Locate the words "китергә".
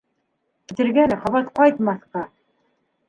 0.71-1.05